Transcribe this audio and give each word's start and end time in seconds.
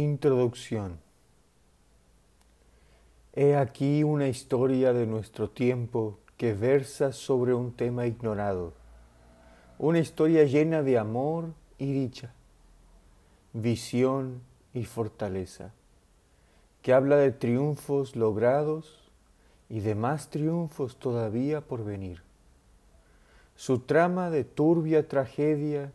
Introducción 0.00 0.98
He 3.34 3.54
aquí 3.54 4.02
una 4.02 4.28
historia 4.28 4.94
de 4.94 5.06
nuestro 5.06 5.50
tiempo 5.50 6.18
que 6.38 6.54
versa 6.54 7.12
sobre 7.12 7.52
un 7.52 7.72
tema 7.72 8.06
ignorado, 8.06 8.72
una 9.78 9.98
historia 9.98 10.44
llena 10.44 10.82
de 10.82 10.96
amor 10.96 11.52
y 11.76 11.92
dicha, 11.92 12.32
visión 13.52 14.40
y 14.72 14.86
fortaleza, 14.86 15.74
que 16.80 16.94
habla 16.94 17.16
de 17.16 17.32
triunfos 17.32 18.16
logrados 18.16 19.12
y 19.68 19.80
de 19.80 19.94
más 19.94 20.30
triunfos 20.30 20.96
todavía 20.96 21.60
por 21.60 21.84
venir. 21.84 22.22
Su 23.54 23.80
trama 23.80 24.30
de 24.30 24.44
turbia 24.44 25.06
tragedia 25.06 25.92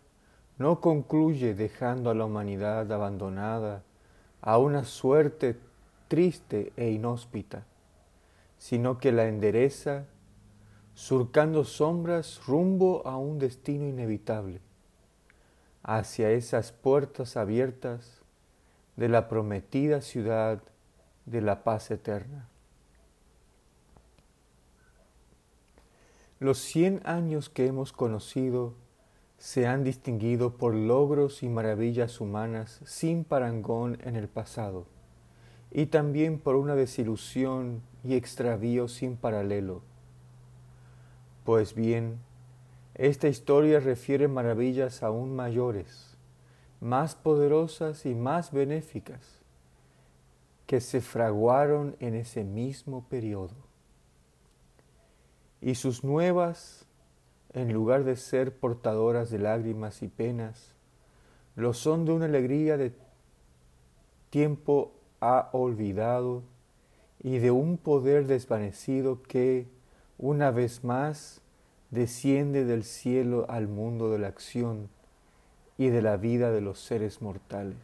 no 0.60 0.80
concluye 0.80 1.56
dejando 1.56 2.12
a 2.12 2.14
la 2.14 2.26
humanidad 2.26 2.92
abandonada 2.92 3.82
a 4.45 4.59
una 4.59 4.85
suerte 4.85 5.58
triste 6.08 6.72
e 6.77 6.91
inhóspita, 6.91 7.66
sino 8.58 8.99
que 8.99 9.12
la 9.12 9.27
endereza 9.27 10.05
surcando 10.94 11.66
sombras 11.66 12.41
rumbo 12.45 13.05
a 13.05 13.17
un 13.17 13.39
destino 13.39 13.86
inevitable, 13.86 14.62
hacia 15.84 16.31
esas 16.31 16.72
puertas 16.72 17.36
abiertas 17.36 18.22
de 18.95 19.09
la 19.09 19.27
prometida 19.27 20.02
ciudad 20.02 20.62
de 21.25 21.41
la 21.41 21.64
paz 21.64 21.91
eterna. 21.91 22.48
Los 26.39 26.59
cien 26.59 27.02
años 27.03 27.50
que 27.50 27.66
hemos 27.66 27.91
conocido 27.91 28.73
se 29.38 29.67
han 29.67 29.84
distinguido 29.84 30.57
por 30.57 30.73
logros 30.73 31.44
y 31.44 31.49
maravillas 31.49 32.21
humanas 32.21 32.81
sin 32.85 33.23
parangón 33.23 33.98
en 34.03 34.16
el 34.16 34.27
pasado, 34.27 34.85
y 35.71 35.88
también 35.88 36.39
por 36.39 36.55
una 36.55 36.75
desilusión 36.75 37.81
y 38.03 38.16
extravío 38.16 38.88
sin 38.88 39.17
paralelo. 39.17 39.81
Pues 41.44 41.75
bien, 41.75 42.19
esta 42.95 43.27
historia 43.27 43.80
refiere 43.80 44.27
maravillas 44.27 45.03
aún 45.03 45.36
mayores, 45.36 46.17
más 46.80 47.14
poderosas 47.16 48.05
y 48.05 48.16
más 48.16 48.52
benéficas, 48.52 49.42
que 50.66 50.80
se 50.80 51.02
fraguaron 51.02 51.95
en 51.99 52.16
ese 52.16 52.44
mismo 52.44 53.05
periodo. 53.09 53.55
Y 55.61 55.75
sus 55.75 56.03
nuevas 56.03 56.86
en 57.56 57.72
lugar 57.73 58.03
de 58.03 58.17
ser 58.17 58.53
portadoras 58.53 59.30
de 59.31 59.39
lágrimas 59.39 60.03
y 60.03 60.09
penas, 60.09 60.73
lo 61.56 61.73
son 61.73 62.03
de 62.06 62.11
una 62.11 62.25
alegría 62.25 62.75
de 62.75 62.94
tiempo 64.30 64.92
ha 65.22 65.50
olvidado 65.53 66.44
y 67.23 67.39
de 67.39 67.52
un 67.52 67.78
poder 67.78 68.28
desvanecido 68.28 69.23
que, 69.23 69.67
una 70.17 70.52
vez 70.52 70.83
más, 70.83 71.42
desciende 71.92 72.66
del 72.66 72.83
cielo 72.83 73.45
al 73.48 73.70
mundo 73.70 74.11
de 74.11 74.20
la 74.20 74.28
acción 74.28 74.89
y 75.78 75.88
de 75.88 76.02
la 76.02 76.17
vida 76.17 76.52
de 76.52 76.59
los 76.59 76.80
seres 76.80 77.22
mortales. 77.22 77.78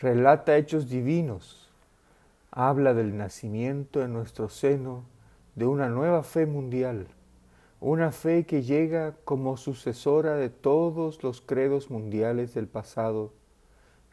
Relata 0.00 0.56
hechos 0.56 0.88
divinos, 0.88 1.68
habla 2.50 2.94
del 2.94 3.18
nacimiento 3.18 4.02
en 4.02 4.14
nuestro 4.14 4.48
seno 4.48 5.04
de 5.54 5.66
una 5.66 5.90
nueva 5.90 6.22
fe 6.22 6.46
mundial, 6.46 7.08
una 7.80 8.10
fe 8.10 8.46
que 8.46 8.62
llega 8.62 9.14
como 9.24 9.56
sucesora 9.56 10.36
de 10.36 10.48
todos 10.48 11.22
los 11.22 11.40
credos 11.40 11.90
mundiales 11.90 12.54
del 12.54 12.68
pasado, 12.68 13.32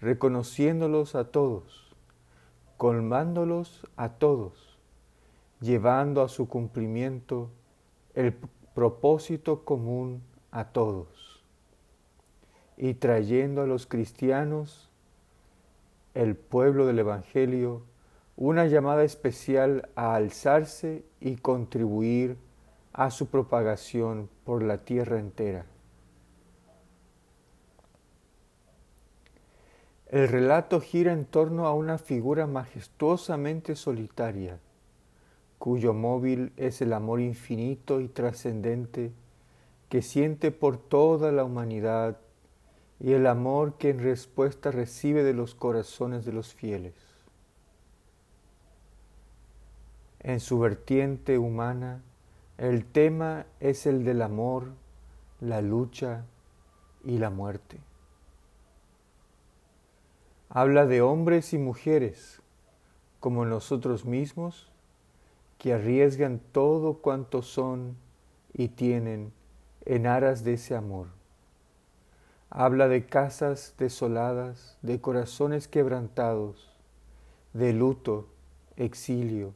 reconociéndolos 0.02 1.16
a 1.16 1.31
todos, 1.31 1.95
colmándolos 2.78 3.88
a 3.95 4.09
todos, 4.09 4.78
llevando 5.61 6.22
a 6.22 6.29
su 6.29 6.50
cumplimiento 6.50 7.50
el 8.16 8.35
propósito 8.73 9.63
común 9.63 10.22
a 10.52 10.66
todos 10.66 11.41
y 12.75 12.96
trayendo 12.96 13.62
a 13.62 13.68
los 13.68 13.88
cristianos, 13.88 14.90
el 16.13 16.35
pueblo 16.35 16.85
del 16.85 17.00
Evangelio, 17.00 17.84
una 18.35 18.66
llamada 18.66 19.03
especial 19.03 19.90
a 19.96 20.16
alzarse 20.16 21.06
y 21.22 21.38
contribuir 21.38 22.38
a 22.93 23.09
su 23.09 23.27
propagación 23.27 24.29
por 24.43 24.61
la 24.61 24.85
tierra 24.85 25.19
entera. 25.19 25.65
El 30.07 30.27
relato 30.27 30.79
gira 30.79 31.11
en 31.11 31.25
torno 31.25 31.65
a 31.65 31.73
una 31.73 31.97
figura 31.97 32.45
majestuosamente 32.45 33.75
solitaria, 33.75 34.59
cuyo 35.57 35.95
móvil 35.95 36.53
es 36.55 36.83
el 36.83 36.93
amor 36.93 37.19
infinito 37.19 37.99
y 37.99 38.07
trascendente 38.07 39.11
que 39.89 40.03
siente 40.03 40.51
por 40.51 40.77
toda 40.77 41.31
la 41.31 41.43
humanidad 41.43 42.19
y 42.99 43.13
el 43.13 43.25
amor 43.25 43.73
que 43.79 43.89
en 43.89 43.99
respuesta 43.99 44.69
recibe 44.69 45.23
de 45.23 45.33
los 45.33 45.55
corazones 45.55 46.25
de 46.25 46.33
los 46.33 46.53
fieles. 46.53 46.93
En 50.19 50.39
su 50.39 50.59
vertiente 50.59 51.39
humana, 51.39 52.03
el 52.58 52.86
tema 52.86 53.47
es 53.59 53.88
el 53.88 54.03
del 54.03 54.22
amor, 54.22 54.74
la 55.40 55.62
lucha 55.62 56.25
y 57.03 57.18
la 57.18 57.30
muerte. 57.31 57.80
Habla 60.50 60.86
de 60.86 61.02
hombres 61.02 61.53
y 61.53 61.58
mujeres 61.58 62.41
como 63.19 63.46
nosotros 63.46 64.06
mismos 64.06 64.72
que 65.58 65.74
arriesgan 65.74 66.40
todo 66.52 67.00
cuanto 67.00 67.41
son 67.41 67.97
y 68.53 68.68
tienen 68.68 69.34
en 69.85 70.06
aras 70.06 70.44
de 70.44 70.53
ese 70.53 70.75
amor. 70.75 71.08
Habla 72.52 72.88
de 72.88 73.08
casas 73.08 73.74
desoladas, 73.80 74.78
de 74.84 75.02
corazones 75.02 75.68
quebrantados, 75.68 76.72
de 77.53 77.74
luto, 77.74 78.28
exilio 78.78 79.56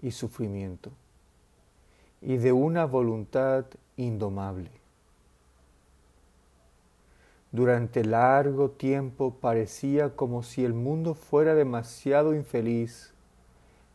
y 0.00 0.12
sufrimiento 0.12 0.92
y 2.20 2.36
de 2.36 2.52
una 2.52 2.84
voluntad 2.84 3.64
indomable. 3.96 4.70
Durante 7.52 8.04
largo 8.04 8.70
tiempo 8.70 9.34
parecía 9.40 10.14
como 10.14 10.42
si 10.42 10.64
el 10.64 10.74
mundo 10.74 11.14
fuera 11.14 11.54
demasiado 11.54 12.34
infeliz 12.34 13.12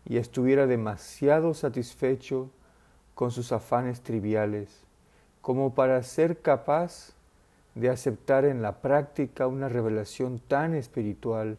y 0.06 0.18
estuviera 0.18 0.68
demasiado 0.68 1.54
satisfecho 1.54 2.50
con 3.14 3.32
sus 3.32 3.52
afanes 3.52 4.02
triviales 4.02 4.86
como 5.42 5.74
para 5.74 6.02
ser 6.03 6.40
capaz 6.42 7.14
de 7.76 7.90
aceptar 7.90 8.46
en 8.46 8.62
la 8.62 8.82
práctica 8.82 9.48
una 9.48 9.70
revelación 9.70 10.40
tan 10.40 10.76
espiritual, 10.76 11.58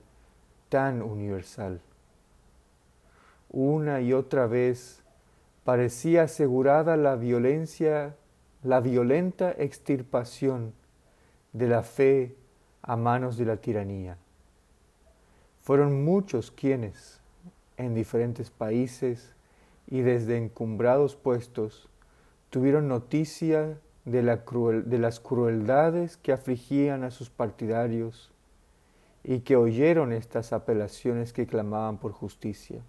tan 0.68 1.02
universal. 1.02 1.80
Una 3.50 4.00
y 4.00 4.12
otra 4.12 4.46
vez 4.46 5.01
parecía 5.64 6.24
asegurada 6.24 6.96
la 6.96 7.16
violencia, 7.16 8.16
la 8.62 8.80
violenta 8.80 9.52
extirpación 9.52 10.72
de 11.52 11.68
la 11.68 11.82
fe 11.82 12.36
a 12.82 12.96
manos 12.96 13.36
de 13.36 13.44
la 13.44 13.56
tiranía. 13.56 14.16
Fueron 15.60 16.04
muchos 16.04 16.50
quienes, 16.50 17.20
en 17.76 17.94
diferentes 17.94 18.50
países 18.50 19.34
y 19.86 20.00
desde 20.00 20.36
encumbrados 20.36 21.14
puestos, 21.14 21.88
tuvieron 22.50 22.88
noticia 22.88 23.78
de, 24.04 24.22
de 24.22 24.98
las 24.98 25.20
crueldades 25.20 26.16
que 26.16 26.32
afligían 26.32 27.04
a 27.04 27.12
sus 27.12 27.30
partidarios 27.30 28.32
y 29.22 29.40
que 29.40 29.54
oyeron 29.54 30.12
estas 30.12 30.52
apelaciones 30.52 31.32
que 31.32 31.46
clamaban 31.46 31.98
por 31.98 32.10
justicia 32.10 32.82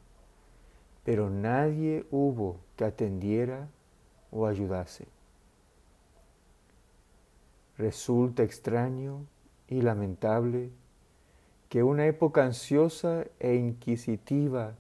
pero 1.04 1.30
nadie 1.30 2.06
hubo 2.12 2.58
que 2.76 2.86
atendiera 2.86 3.68
o 4.32 4.48
ayudase. 4.48 5.06
Resulta 7.78 8.44
extraño 8.44 9.26
y 9.68 9.82
lamentable 9.82 10.70
que 11.70 11.84
una 11.84 12.06
época 12.06 12.46
ansiosa 12.46 13.26
e 13.40 13.56
inquisitiva 13.56 14.76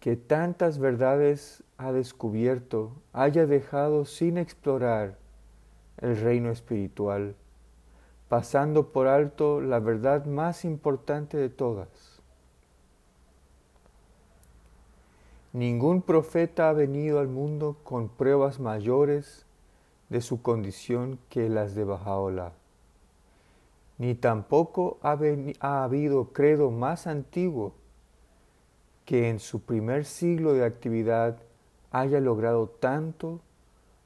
que 0.00 0.16
tantas 0.16 0.78
verdades 0.78 1.62
ha 1.78 1.92
descubierto 1.92 2.92
haya 3.12 3.46
dejado 3.46 4.04
sin 4.04 4.38
explorar 4.38 5.16
el 5.98 6.20
reino 6.20 6.50
espiritual, 6.50 7.34
pasando 8.28 8.92
por 8.92 9.06
alto 9.06 9.60
la 9.60 9.78
verdad 9.78 10.26
más 10.26 10.64
importante 10.64 11.36
de 11.36 11.48
todas, 11.48 12.15
Ningún 15.56 16.02
profeta 16.02 16.68
ha 16.68 16.74
venido 16.74 17.18
al 17.18 17.28
mundo 17.28 17.78
con 17.82 18.10
pruebas 18.10 18.60
mayores 18.60 19.46
de 20.10 20.20
su 20.20 20.42
condición 20.42 21.18
que 21.30 21.48
las 21.48 21.74
de 21.74 21.84
Bajaola. 21.84 22.52
ni 23.96 24.14
tampoco 24.14 24.98
ha, 25.00 25.18
ha, 25.60 25.84
habido 25.84 26.34
credo 26.34 26.70
más 26.70 27.06
antiguo 27.06 27.72
que 29.06 29.30
en 29.30 29.38
su 29.38 29.62
primer 29.62 30.04
siglo 30.04 30.52
de 30.52 30.62
actividad 30.62 31.38
haya 31.90 32.20
logrado 32.20 32.68
tanto 32.68 33.40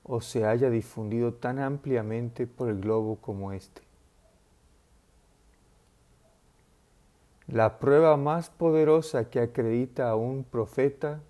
o 0.05 0.20
se 0.20 0.46
haya 0.46 0.70
difundido 0.70 1.35
tan 1.35 1.58
ampliamente 1.58 2.46
por 2.46 2.69
el 2.69 2.81
globo 2.81 3.17
como 3.17 3.50
este. 3.50 3.82
La 7.49 7.81
prueba 7.81 8.17
más 8.17 8.50
poderosa 8.50 9.29
que 9.31 9.41
acredita 9.41 10.11
a 10.11 10.14
un 10.14 10.44
profeta 10.44 11.20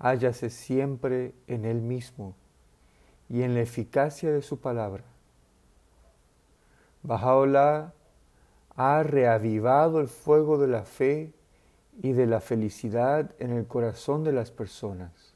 hállase 0.00 0.48
siempre 0.48 1.34
en 1.46 1.66
él 1.66 1.82
mismo 1.82 2.34
y 3.28 3.42
en 3.42 3.54
la 3.54 3.60
eficacia 3.60 4.32
de 4.32 4.42
su 4.42 4.58
palabra. 4.58 5.04
Bajaola 7.02 7.92
ha 8.76 9.02
reavivado 9.02 10.00
el 10.00 10.08
fuego 10.08 10.58
de 10.58 10.68
la 10.68 10.84
fe 10.84 11.32
y 12.02 12.12
de 12.12 12.26
la 12.26 12.40
felicidad 12.40 13.30
en 13.38 13.52
el 13.52 13.66
corazón 13.66 14.24
de 14.24 14.32
las 14.32 14.50
personas. 14.50 15.34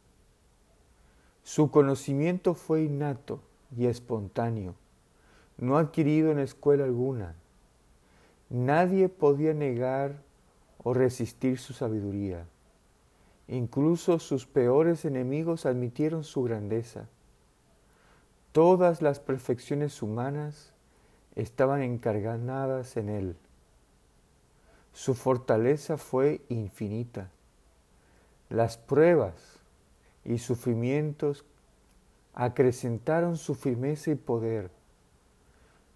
Su 1.43 1.70
conocimiento 1.70 2.55
fue 2.55 2.84
innato 2.84 3.43
y 3.76 3.87
espontáneo, 3.87 4.75
no 5.58 5.76
adquirido 5.76 6.32
en 6.32 6.38
escuela 6.38 6.84
alguna. 6.84 7.34
Nadie 8.49 9.11
podía 9.11 9.52
negar 9.52 10.22
o 10.82 10.94
resistir 10.94 11.58
su 11.58 11.75
sabiduría. 11.75 12.46
Incluso 13.49 14.19
sus 14.19 14.46
peores 14.46 15.05
enemigos 15.05 15.67
admitieron 15.67 16.25
su 16.25 16.43
grandeza. 16.43 17.08
Todas 18.52 19.02
las 19.02 19.20
perfecciones 19.20 20.02
humanas 20.02 20.73
estaban 21.35 21.82
encarnadas 21.82 22.96
en 22.96 23.08
él. 23.08 23.37
Su 24.93 25.14
fortaleza 25.14 25.99
fue 25.99 26.41
infinita. 26.49 27.31
Las 28.49 28.76
pruebas 28.79 29.58
y 30.25 30.38
sufrimientos 30.38 31.44
acrecentaron 32.32 33.37
su 33.37 33.55
firmeza 33.55 34.12
y 34.12 34.14
poder. 34.14 34.70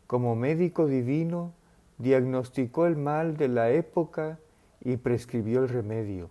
Como 0.06 0.34
médico 0.34 0.86
divino, 0.86 1.52
diagnosticó 1.98 2.86
el 2.86 2.96
mal 2.96 3.36
de 3.36 3.48
la 3.48 3.70
época 3.70 4.38
y 4.80 4.96
prescribió 4.96 5.60
el 5.60 5.68
remedio. 5.68 6.30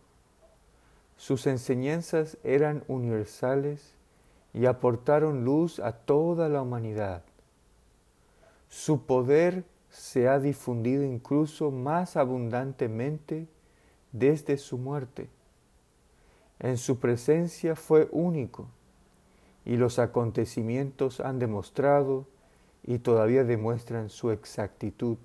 Sus 1.17 1.47
enseñanzas 1.47 2.37
eran 2.43 2.83
universales 2.87 3.95
y 4.53 4.65
aportaron 4.65 5.43
luz 5.43 5.79
a 5.79 5.91
toda 5.91 6.47
la 6.47 6.61
humanidad. 6.61 7.23
Su 8.69 9.05
poder 9.05 9.65
se 9.89 10.27
ha 10.27 10.39
difundido 10.39 11.03
incluso 11.03 11.71
más 11.71 12.17
abundantemente 12.17 13.47
desde 14.11 14.57
su 14.57 14.77
muerte. 14.77 15.29
En 16.59 16.77
su 16.77 16.99
presencia 16.99 17.75
fue 17.75 18.07
único 18.11 18.67
y 19.65 19.77
los 19.77 19.99
acontecimientos 19.99 21.19
han 21.19 21.39
demostrado 21.39 22.25
y 22.83 22.99
todavía 22.99 23.43
demuestran 23.43 24.09
su 24.09 24.31
exactitud. 24.31 25.17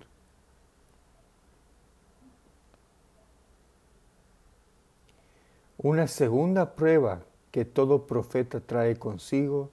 Una 5.83 6.07
segunda 6.07 6.73
prueba 6.73 7.21
que 7.51 7.65
todo 7.65 8.07
profeta 8.07 8.59
trae 8.59 8.95
consigo 8.95 9.69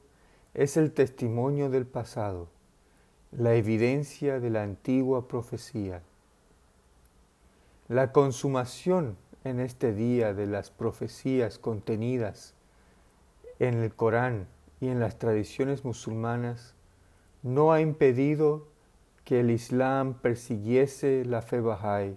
es 0.53 0.77
el 0.77 0.93
testimonio 0.93 1.71
del 1.71 1.87
pasado 1.87 2.49
la 3.33 3.55
evidencia 3.55 4.41
de 4.41 4.51
la 4.51 4.65
antigua 4.65 5.29
profecía. 5.29 6.03
La 7.89 8.11
consumación 8.13 9.17
en 9.45 9.61
este 9.61 9.95
día 9.95 10.35
de 10.35 10.47
las 10.47 10.71
profecías 10.71 11.59
contenidas 11.59 12.55
en 13.61 13.75
el 13.75 13.95
Corán 13.95 14.49
y 14.81 14.89
en 14.89 14.99
las 14.99 15.19
tradiciones 15.19 15.85
musulmanas 15.85 16.75
no 17.43 17.73
ha 17.73 17.81
impedido 17.81 18.67
que 19.25 19.41
el 19.41 19.51
Islam 19.51 20.15
persiguiese 20.15 21.25
la 21.25 21.41
fe 21.41 21.61
Bahá'í, 21.61 22.17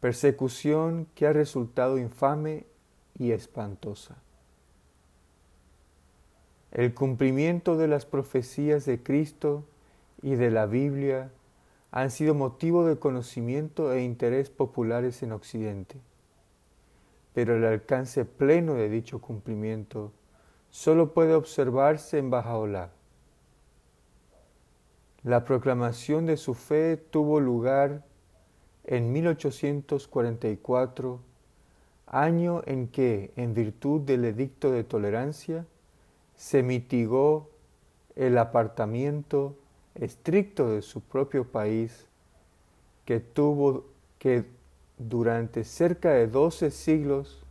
persecución 0.00 1.06
que 1.14 1.26
ha 1.26 1.32
resultado 1.32 1.96
infame 1.96 2.66
y 3.20 3.32
espantosa. 3.32 4.16
El 6.72 6.94
cumplimiento 6.94 7.76
de 7.76 7.86
las 7.86 8.06
profecías 8.06 8.86
de 8.86 9.02
Cristo 9.02 9.64
y 10.22 10.36
de 10.36 10.50
la 10.50 10.64
Biblia 10.64 11.30
han 11.90 12.10
sido 12.10 12.34
motivo 12.34 12.86
de 12.86 12.98
conocimiento 12.98 13.92
e 13.92 14.02
interés 14.02 14.48
populares 14.48 15.22
en 15.22 15.32
Occidente. 15.32 15.96
Pero 17.34 17.56
el 17.56 17.64
alcance 17.64 18.24
pleno 18.24 18.72
de 18.74 18.88
dicho 18.88 19.20
cumplimiento 19.20 20.12
solo 20.70 21.12
puede 21.12 21.34
observarse 21.34 22.16
en 22.16 22.30
Bajaola. 22.30 22.90
La 25.24 25.44
proclamación 25.44 26.24
de 26.24 26.38
su 26.38 26.54
fe 26.54 26.96
tuvo 26.96 27.38
lugar 27.38 28.02
en 28.84 29.12
1844, 29.12 31.20
año 32.10 32.62
en 32.66 32.88
que, 32.88 33.32
en 33.36 33.54
virtud 33.54 34.02
del 34.02 34.24
edicto 34.24 34.70
de 34.70 34.84
tolerancia, 34.84 35.64
se 36.36 36.62
mitigó 36.62 37.48
el 38.16 38.36
apartamiento 38.36 39.56
estricto 39.94 40.70
de 40.70 40.82
su 40.82 41.00
propio 41.00 41.44
país 41.44 42.06
que 43.04 43.20
tuvo 43.20 43.84
que 44.18 44.44
durante 44.98 45.64
cerca 45.64 46.10
de 46.10 46.26
doce 46.26 46.70
siglos 46.70 47.42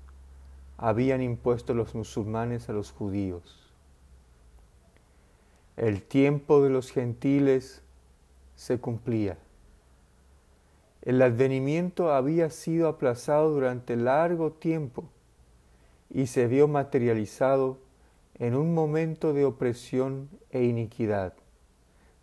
habían 0.77 1.21
impuesto 1.21 1.73
los 1.73 1.95
musulmanes 1.95 2.69
a 2.69 2.73
los 2.73 2.91
judíos. 2.91 3.71
El 5.77 6.01
tiempo 6.01 6.61
de 6.61 6.69
los 6.69 6.91
gentiles 6.91 7.81
se 8.55 8.79
cumplía. 8.79 9.37
El 11.09 11.23
advenimiento 11.23 12.13
había 12.13 12.51
sido 12.51 12.87
aplazado 12.87 13.49
durante 13.49 13.95
largo 13.95 14.51
tiempo 14.51 15.05
y 16.11 16.27
se 16.27 16.45
vio 16.45 16.67
materializado 16.67 17.79
en 18.35 18.53
un 18.53 18.75
momento 18.75 19.33
de 19.33 19.43
opresión 19.43 20.29
e 20.51 20.65
iniquidad 20.65 21.33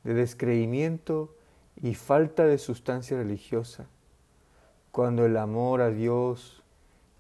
de 0.04 0.14
descreimiento 0.14 1.34
y 1.82 1.94
falta 1.94 2.46
de 2.46 2.58
sustancia 2.58 3.16
religiosa, 3.16 3.86
cuando 4.92 5.26
el 5.26 5.36
amor 5.36 5.80
a 5.80 5.90
Dios 5.90 6.62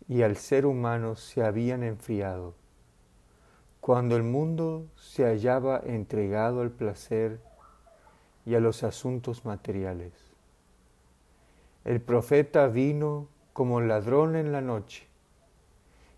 y 0.08 0.22
al 0.22 0.36
ser 0.36 0.66
humano 0.66 1.16
se 1.16 1.42
habían 1.42 1.82
enfriado, 1.82 2.54
cuando 3.80 4.14
el 4.14 4.22
mundo 4.22 4.86
se 4.94 5.24
hallaba 5.24 5.82
entregado 5.84 6.60
al 6.60 6.70
placer 6.70 7.40
y 8.44 8.54
a 8.54 8.60
los 8.60 8.84
asuntos 8.84 9.44
materiales. 9.44 10.25
El 11.86 12.00
profeta 12.00 12.66
vino 12.66 13.28
como 13.52 13.80
ladrón 13.80 14.34
en 14.34 14.50
la 14.50 14.60
noche 14.60 15.06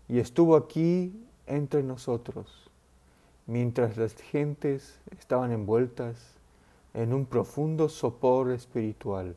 y 0.07 0.17
estuvo 0.17 0.55
aquí 0.55 1.13
entre 1.45 1.83
nosotros, 1.83 2.71
mientras 3.45 3.95
las 3.95 4.15
gentes 4.15 4.99
estaban 5.11 5.51
envueltas 5.51 6.33
en 6.95 7.13
un 7.13 7.27
profundo 7.27 7.87
sopor 7.87 8.49
espiritual. 8.51 9.35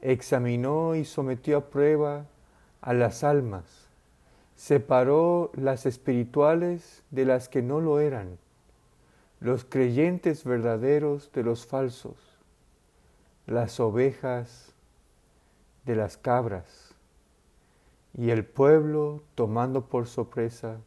Examinó 0.00 0.94
y 0.94 1.04
sometió 1.04 1.58
a 1.58 1.68
prueba 1.68 2.24
a 2.80 2.94
las 2.94 3.24
almas, 3.24 3.90
separó 4.56 5.50
las 5.52 5.84
espirituales 5.84 7.02
de 7.10 7.26
las 7.26 7.50
que 7.50 7.60
no 7.60 7.82
lo 7.82 8.00
eran, 8.00 8.38
los 9.38 9.66
creyentes 9.66 10.44
verdaderos 10.44 11.30
de 11.32 11.42
los 11.42 11.66
falsos, 11.66 12.31
las 13.46 13.80
ovejas 13.80 14.72
de 15.84 15.96
las 15.96 16.16
cabras, 16.16 16.94
y 18.14 18.30
el 18.30 18.44
pueblo, 18.44 19.22
tomando 19.34 19.88
por 19.88 20.06
sorpresa, 20.06 20.78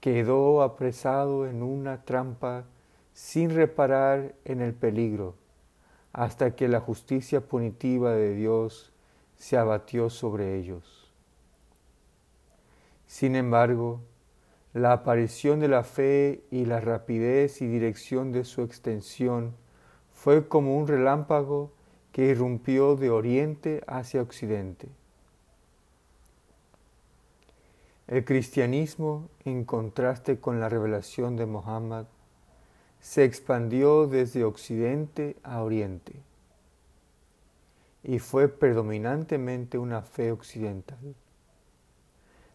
quedó 0.00 0.62
apresado 0.62 1.46
en 1.46 1.62
una 1.62 2.04
trampa 2.04 2.64
sin 3.12 3.50
reparar 3.50 4.34
en 4.44 4.60
el 4.60 4.74
peligro, 4.74 5.34
hasta 6.12 6.54
que 6.54 6.68
la 6.68 6.80
justicia 6.80 7.40
punitiva 7.40 8.12
de 8.12 8.34
Dios 8.34 8.92
se 9.36 9.56
abatió 9.56 10.08
sobre 10.10 10.56
ellos. 10.56 11.10
Sin 13.06 13.34
embargo, 13.34 14.00
la 14.72 14.92
aparición 14.92 15.58
de 15.58 15.68
la 15.68 15.82
fe 15.82 16.44
y 16.50 16.66
la 16.66 16.80
rapidez 16.80 17.62
y 17.62 17.66
dirección 17.66 18.30
de 18.30 18.44
su 18.44 18.62
extensión 18.62 19.54
fue 20.16 20.48
como 20.48 20.76
un 20.76 20.88
relámpago 20.88 21.70
que 22.10 22.24
irrumpió 22.24 22.96
de 22.96 23.10
oriente 23.10 23.84
hacia 23.86 24.22
occidente. 24.22 24.88
El 28.08 28.24
cristianismo, 28.24 29.28
en 29.44 29.64
contraste 29.64 30.40
con 30.40 30.58
la 30.58 30.68
revelación 30.68 31.36
de 31.36 31.44
Mohammed, 31.46 32.06
se 32.98 33.24
expandió 33.24 34.06
desde 34.06 34.44
occidente 34.44 35.36
a 35.42 35.62
oriente 35.62 36.14
y 38.02 38.18
fue 38.18 38.48
predominantemente 38.48 39.76
una 39.76 40.00
fe 40.00 40.32
occidental. 40.32 41.14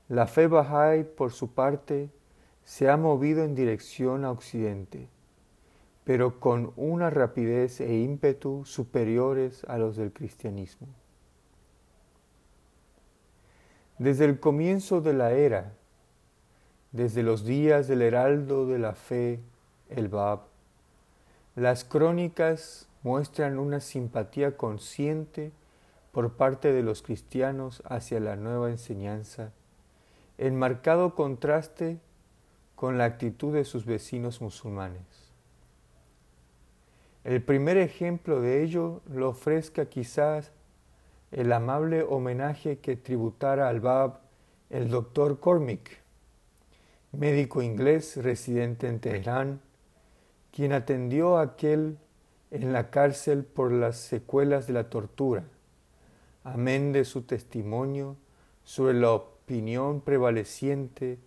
La 0.10 0.25
fe 0.25 0.48
Bahá'í, 0.48 1.03
por 1.03 1.32
su 1.32 1.53
parte, 1.53 2.10
se 2.65 2.89
ha 2.89 2.98
movido 2.98 3.44
en 3.44 3.53
dirección 3.53 4.25
a 4.25 4.32
occidente, 4.32 5.08
pero 6.03 6.39
con 6.39 6.74
una 6.75 7.10
rapidez 7.10 7.79
e 7.81 7.96
ímpetu 8.00 8.65
superiores 8.65 9.63
a 9.65 9.77
los 9.77 9.96
del 9.96 10.12
cristianismo. 10.12 10.88
Desde 13.98 14.25
el 14.25 14.39
comienzo 14.39 15.01
de 15.01 15.13
la 15.13 15.31
era, 15.31 15.74
desde 16.91 17.24
los 17.24 17.46
días 17.46 17.88
del 17.88 18.01
heraldo 18.01 18.65
de 18.65 18.79
la 18.79 18.93
fe, 18.93 19.39
el 19.89 20.08
Bab, 20.08 20.41
las 21.55 21.84
crónicas 21.84 22.88
muestran 23.03 23.60
una 23.60 23.79
simpatía 23.79 24.58
consciente 24.58 25.51
por 26.12 26.34
parte 26.34 26.74
de 26.74 26.84
los 26.84 27.01
cristianos 27.01 27.84
hacia 27.86 28.20
la 28.20 28.36
nueva 28.36 28.70
enseñanza, 28.70 29.51
en 30.38 30.58
marcado 30.58 31.15
contraste 31.15 32.00
con 32.75 32.98
la 32.98 33.05
actitud 33.05 33.53
de 33.53 33.65
sus 33.65 33.86
vecinos 33.86 34.41
musulmanes. 34.41 35.21
El 37.24 37.44
primer 37.44 37.78
ejemplo 37.78 38.42
de 38.42 38.63
ello 38.63 39.01
lo 39.12 39.30
ofrezca 39.30 39.86
quizás 39.86 40.51
el 41.32 41.54
amable 41.54 42.01
homenaje 42.04 42.80
que 42.80 42.96
tributara 42.96 43.70
al 43.70 43.80
Bab 43.80 44.20
el 44.72 44.90
doctor 44.90 45.40
Cormick, 45.40 46.00
médico 47.12 47.62
inglés 47.62 48.18
residente 48.18 48.88
en 48.88 49.00
Teherán, 49.00 49.62
quien 50.51 50.72
atendió 50.72 51.38
a 51.38 51.44
aquel 51.44 51.98
en 52.51 52.74
la 52.74 52.90
cárcel 52.90 53.44
por 53.44 53.72
las 53.72 53.98
secuelas 53.98 54.68
de 54.68 54.74
la 54.74 54.90
tortura, 54.90 55.44
amén 56.44 56.92
de 56.94 57.06
su 57.06 57.24
testimonio 57.24 58.16
sobre 58.63 58.94
la 58.94 59.12
opinión 59.12 60.01
prevaleciente 60.01 61.20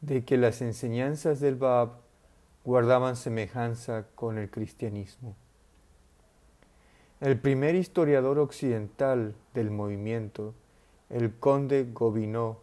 de 0.00 0.24
que 0.24 0.36
las 0.36 0.60
enseñanzas 0.60 1.40
del 1.40 1.56
Bab 1.56 2.07
guardaban 2.68 3.16
semejanza 3.16 4.04
con 4.14 4.36
el 4.36 4.50
cristianismo. 4.50 5.34
El 7.18 7.38
primer 7.38 7.74
historiador 7.74 8.38
occidental 8.38 9.34
del 9.54 9.70
movimiento, 9.70 10.52
el 11.08 11.34
conde 11.34 11.86
Gobineau, 11.90 12.58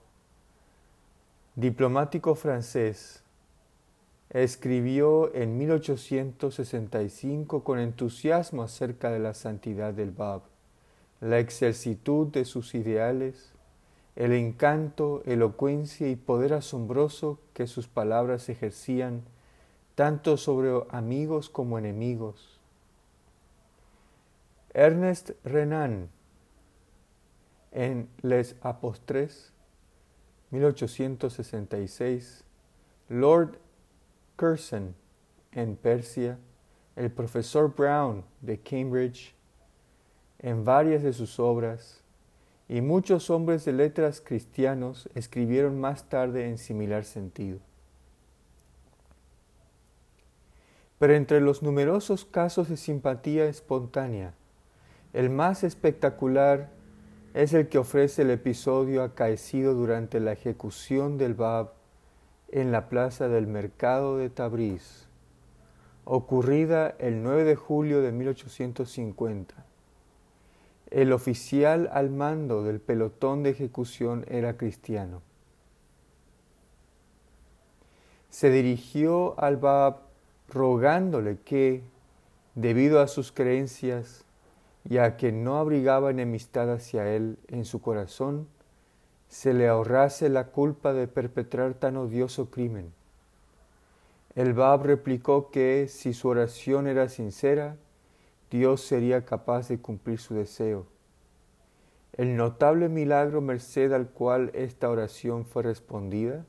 diplomático 1.55 2.35
francés, 2.35 3.23
escribió 4.29 5.33
en 5.33 5.57
1865 5.57 7.63
con 7.63 7.79
entusiasmo 7.79 8.61
acerca 8.61 9.09
de 9.09 9.17
la 9.17 9.33
santidad 9.33 9.91
del 9.91 10.11
Bab, 10.11 10.43
la 11.19 11.39
excelsitud 11.39 12.27
de 12.27 12.45
sus 12.45 12.75
ideales, 12.75 13.53
el 14.15 14.33
encanto, 14.33 15.23
elocuencia 15.25 16.07
y 16.07 16.15
poder 16.15 16.53
asombroso 16.53 17.39
que 17.55 17.65
sus 17.65 17.87
palabras 17.87 18.49
ejercían 18.49 19.23
tanto 19.95 20.35
sobre 20.37 20.69
amigos 20.89 21.49
como 21.49 21.79
enemigos. 21.79 22.59
Ernest 24.73 25.31
Renan, 25.45 26.09
en 27.71 28.09
Les 28.21 28.55
Apostres, 28.61 29.53
1866, 30.51 32.43
Lord 33.09 33.57
Curzon 34.37 34.95
en 35.53 35.75
Persia, 35.77 36.37
el 36.95 37.09
profesor 37.09 37.73
Brown 37.73 38.23
de 38.41 38.59
Cambridge, 38.59 39.33
en 40.39 40.65
varias 40.65 41.03
de 41.03 41.13
sus 41.13 41.39
obras, 41.39 42.01
y 42.67 42.81
muchos 42.81 43.29
hombres 43.29 43.63
de 43.63 43.73
letras 43.73 44.21
cristianos 44.21 45.09
escribieron 45.15 45.79
más 45.79 46.09
tarde 46.09 46.49
en 46.49 46.57
similar 46.57 47.05
sentido. 47.05 47.59
Pero 51.05 51.13
entre 51.13 51.39
los 51.39 51.61
numerosos 51.61 52.25
casos 52.25 52.67
de 52.67 52.77
simpatía 52.77 53.45
espontánea, 53.45 54.33
el 55.13 55.29
más 55.29 55.63
espectacular 55.63 56.71
es 57.35 57.53
el 57.53 57.67
que 57.67 57.77
ofrece 57.77 58.23
el 58.23 58.31
episodio 58.31 59.03
acaecido 59.03 59.75
durante 59.75 60.19
la 60.19 60.31
ejecución 60.31 61.19
del 61.19 61.35
Bab 61.35 61.73
en 62.47 62.71
la 62.71 62.89
plaza 62.89 63.27
del 63.27 63.45
mercado 63.45 64.17
de 64.17 64.31
Tabriz, 64.31 65.05
ocurrida 66.05 66.95
el 66.97 67.21
9 67.21 67.43
de 67.43 67.55
julio 67.55 68.01
de 68.01 68.11
1850. 68.11 69.63
El 70.89 71.13
oficial 71.13 71.87
al 71.93 72.09
mando 72.09 72.63
del 72.63 72.79
pelotón 72.79 73.43
de 73.43 73.51
ejecución 73.51 74.25
era 74.27 74.57
cristiano. 74.57 75.21
Se 78.31 78.49
dirigió 78.49 79.39
al 79.39 79.57
Bab 79.57 80.04
rogándole 80.55 81.37
que, 81.43 81.83
debido 82.55 83.01
a 83.01 83.07
sus 83.07 83.33
creencias, 83.33 84.23
ya 84.85 85.17
que 85.17 85.33
no 85.33 85.57
abrigaba 85.57 86.11
enemistad 86.11 86.71
hacia 86.71 87.13
él 87.13 87.37
en 87.49 87.65
su 87.65 87.81
corazón, 87.81 88.47
se 89.27 89.53
le 89.53 89.67
ahorrase 89.67 90.29
la 90.29 90.47
culpa 90.47 90.93
de 90.93 91.07
perpetrar 91.07 91.73
tan 91.73 91.97
odioso 91.97 92.49
crimen. 92.51 92.93
El 94.33 94.53
Bab 94.53 94.83
replicó 94.83 95.51
que 95.51 95.87
si 95.89 96.13
su 96.13 96.29
oración 96.29 96.87
era 96.87 97.09
sincera, 97.09 97.75
Dios 98.49 98.79
sería 98.79 99.25
capaz 99.25 99.67
de 99.67 99.79
cumplir 99.79 100.19
su 100.19 100.35
deseo. 100.35 100.85
El 102.13 102.37
notable 102.37 102.87
milagro 102.87 103.41
merced 103.41 103.91
al 103.91 104.07
cual 104.07 104.51
esta 104.53 104.89
oración 104.89 105.45
fue 105.45 105.63
respondida 105.63 106.45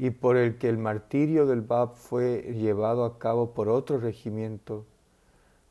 y 0.00 0.10
por 0.10 0.36
el 0.36 0.58
que 0.58 0.68
el 0.68 0.78
martirio 0.78 1.44
del 1.44 1.60
Bab 1.60 1.96
fue 1.96 2.42
llevado 2.54 3.04
a 3.04 3.18
cabo 3.18 3.50
por 3.50 3.68
otro 3.68 3.98
regimiento, 3.98 4.84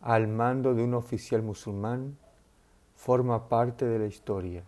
al 0.02 0.28
mando 0.28 0.76
de 0.76 0.84
un 0.84 0.96
oficial 0.96 1.42
musulmán 1.42 2.18
forma 2.98 3.48
parte 3.48 3.86
de 3.86 4.00
la 4.00 4.06
historia. 4.06 4.64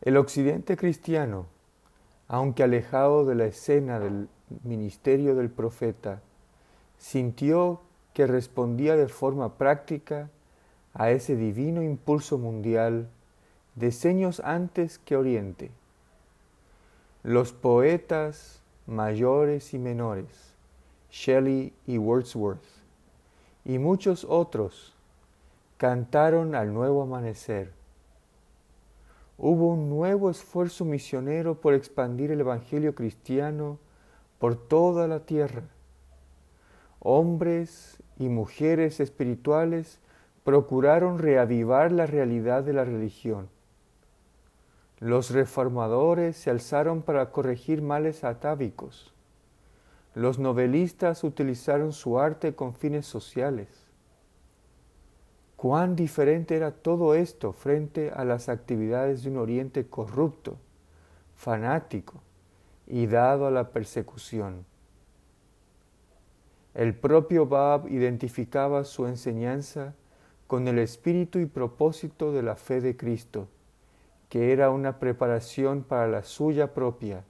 El 0.00 0.16
occidente 0.16 0.78
cristiano, 0.78 1.46
aunque 2.28 2.62
alejado 2.62 3.26
de 3.26 3.34
la 3.34 3.44
escena 3.44 4.00
del 4.00 4.30
ministerio 4.64 5.34
del 5.34 5.50
profeta, 5.50 6.22
sintió 6.96 7.82
que 8.14 8.26
respondía 8.26 8.96
de 8.96 9.08
forma 9.08 9.58
práctica 9.58 10.30
a 10.94 11.10
ese 11.10 11.36
divino 11.36 11.82
impulso 11.82 12.38
mundial 12.38 13.10
de 13.74 13.92
antes 14.42 14.98
que 14.98 15.14
Oriente. 15.14 15.70
Los 17.26 17.52
poetas 17.52 18.62
mayores 18.86 19.74
y 19.74 19.80
menores, 19.80 20.54
Shelley 21.10 21.72
y 21.84 21.98
Wordsworth, 21.98 22.62
y 23.64 23.80
muchos 23.80 24.24
otros 24.24 24.94
cantaron 25.76 26.54
al 26.54 26.72
nuevo 26.72 27.02
amanecer. 27.02 27.72
Hubo 29.38 29.70
un 29.70 29.90
nuevo 29.90 30.30
esfuerzo 30.30 30.84
misionero 30.84 31.60
por 31.60 31.74
expandir 31.74 32.30
el 32.30 32.42
Evangelio 32.42 32.94
cristiano 32.94 33.80
por 34.38 34.54
toda 34.54 35.08
la 35.08 35.26
tierra. 35.26 35.64
Hombres 37.00 38.00
y 38.20 38.28
mujeres 38.28 39.00
espirituales 39.00 39.98
procuraron 40.44 41.18
reavivar 41.18 41.90
la 41.90 42.06
realidad 42.06 42.62
de 42.62 42.72
la 42.72 42.84
religión. 42.84 43.48
Los 44.98 45.30
reformadores 45.30 46.36
se 46.36 46.50
alzaron 46.50 47.02
para 47.02 47.30
corregir 47.30 47.82
males 47.82 48.24
atávicos. 48.24 49.12
Los 50.14 50.38
novelistas 50.38 51.22
utilizaron 51.24 51.92
su 51.92 52.18
arte 52.18 52.54
con 52.54 52.72
fines 52.72 53.04
sociales. 53.04 53.68
Cuán 55.56 55.96
diferente 55.96 56.56
era 56.56 56.70
todo 56.70 57.14
esto 57.14 57.52
frente 57.52 58.10
a 58.10 58.24
las 58.24 58.48
actividades 58.48 59.22
de 59.22 59.30
un 59.30 59.36
Oriente 59.36 59.86
corrupto, 59.86 60.56
fanático 61.34 62.22
y 62.86 63.06
dado 63.06 63.46
a 63.46 63.50
la 63.50 63.70
persecución. 63.70 64.64
El 66.72 66.94
propio 66.94 67.46
Bab 67.46 67.88
identificaba 67.88 68.84
su 68.84 69.06
enseñanza 69.06 69.94
con 70.46 70.68
el 70.68 70.78
espíritu 70.78 71.38
y 71.38 71.46
propósito 71.46 72.32
de 72.32 72.42
la 72.42 72.56
fe 72.56 72.80
de 72.80 72.96
Cristo, 72.96 73.48
que 74.28 74.52
era 74.52 74.70
una 74.70 74.98
preparación 74.98 75.82
para 75.82 76.08
la 76.08 76.22
suya 76.22 76.74
propia 76.74 77.24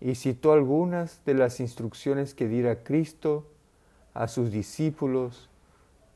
y 0.00 0.14
citó 0.14 0.52
algunas 0.52 1.24
de 1.24 1.34
las 1.34 1.60
instrucciones 1.60 2.34
que 2.34 2.48
diera 2.48 2.82
Cristo 2.82 3.46
a 4.14 4.28
sus 4.28 4.50
discípulos 4.50 5.48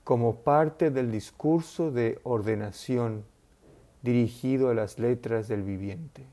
como 0.05 0.37
parte 0.37 0.91
del 0.91 1.11
discurso 1.11 1.91
de 1.91 2.19
ordenación 2.23 3.25
dirigido 4.03 4.71
a 4.71 4.75
las 4.75 4.99
letras 4.99 5.49
del 5.49 5.63
viviente. 5.63 6.27